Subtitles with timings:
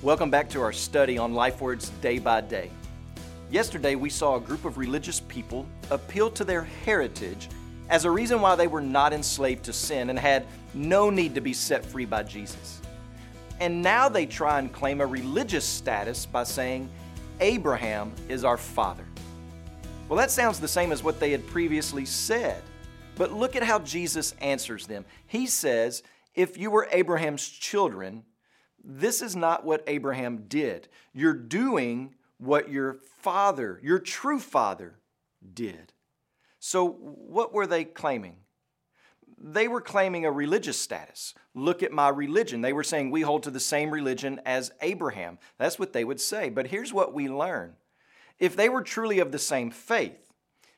[0.00, 2.70] Welcome back to our study on Life Words Day by Day.
[3.50, 7.48] Yesterday, we saw a group of religious people appeal to their heritage
[7.88, 11.40] as a reason why they were not enslaved to sin and had no need to
[11.40, 12.80] be set free by Jesus.
[13.58, 16.88] And now they try and claim a religious status by saying,
[17.40, 19.04] Abraham is our father.
[20.08, 22.62] Well, that sounds the same as what they had previously said.
[23.16, 25.04] But look at how Jesus answers them.
[25.26, 26.04] He says,
[26.36, 28.22] If you were Abraham's children,
[28.84, 30.88] this is not what Abraham did.
[31.12, 34.98] You're doing what your father, your true father,
[35.54, 35.92] did.
[36.58, 38.36] So, what were they claiming?
[39.40, 41.34] They were claiming a religious status.
[41.54, 42.60] Look at my religion.
[42.60, 45.38] They were saying we hold to the same religion as Abraham.
[45.58, 46.48] That's what they would say.
[46.48, 47.74] But here's what we learn
[48.38, 50.32] if they were truly of the same faith,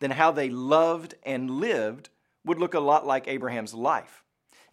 [0.00, 2.08] then how they loved and lived
[2.44, 4.24] would look a lot like Abraham's life.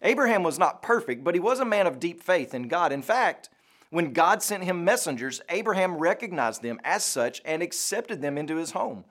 [0.02, 2.92] Abraham was not perfect, but he was a man of deep faith in God.
[2.92, 3.50] In fact,
[3.90, 8.70] when God sent him messengers, Abraham recognized them as such and accepted them into his
[8.70, 9.04] home.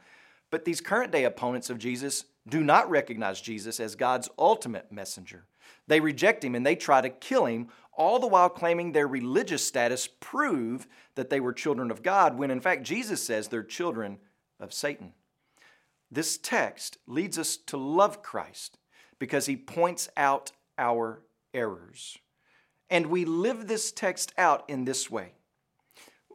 [0.50, 5.46] But these current day opponents of Jesus do not recognize Jesus as God's ultimate messenger.
[5.88, 9.66] They reject him and they try to kill him, all the while claiming their religious
[9.66, 14.20] status prove that they were children of God, when in fact Jesus says they're children
[14.60, 15.14] of Satan.
[16.10, 18.78] This text leads us to love Christ
[19.20, 21.22] because he points out our
[21.54, 22.18] errors.
[22.90, 25.34] And we live this text out in this way.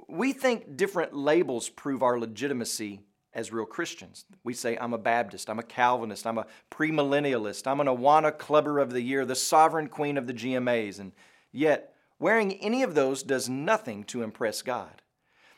[0.09, 3.01] We think different labels prove our legitimacy
[3.33, 4.25] as real Christians.
[4.45, 8.79] We say, I'm a Baptist, I'm a Calvinist, I'm a premillennialist, I'm an Awana Clubber
[8.79, 11.01] of the Year, the sovereign queen of the GMAs.
[11.01, 11.13] And
[11.51, 15.03] yet, wearing any of those does nothing to impress God.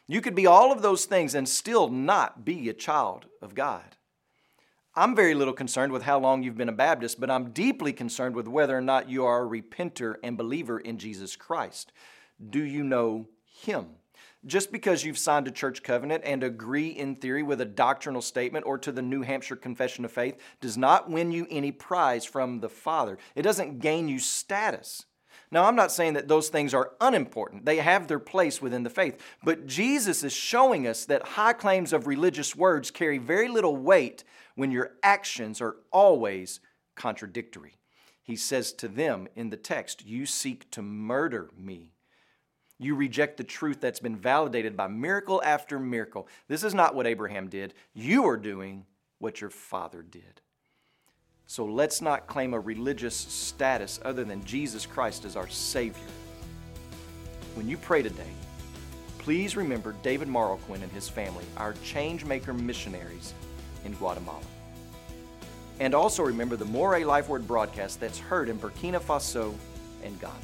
[0.09, 3.96] You could be all of those things and still not be a child of God.
[4.99, 8.35] I'm very little concerned with how long you've been a Baptist, but I'm deeply concerned
[8.35, 11.93] with whether or not you are a repenter and believer in Jesus Christ.
[12.49, 13.89] Do you know Him?
[14.47, 18.65] Just because you've signed a church covenant and agree in theory with a doctrinal statement
[18.65, 22.61] or to the New Hampshire Confession of Faith does not win you any prize from
[22.61, 23.19] the Father.
[23.35, 25.05] It doesn't gain you status.
[25.57, 27.65] Now, I'm not saying that those things are unimportant.
[27.65, 29.19] They have their place within the faith.
[29.43, 34.23] But Jesus is showing us that high claims of religious words carry very little weight
[34.55, 36.61] when your actions are always
[36.95, 37.79] contradictory.
[38.23, 41.95] He says to them in the text, You seek to murder me.
[42.79, 46.29] You reject the truth that's been validated by miracle after miracle.
[46.49, 47.73] This is not what Abraham did.
[47.95, 48.85] You are doing
[49.21, 50.43] what your father did.
[51.47, 56.03] So let's not claim a religious status other than Jesus Christ as our Savior.
[57.55, 58.33] When you pray today,
[59.19, 63.33] please remember David Marroquin and his family, our Changemaker missionaries
[63.85, 64.43] in Guatemala.
[65.79, 69.55] And also remember the Mooré Life Word broadcast that's heard in Burkina Faso
[70.03, 70.35] and Ghana.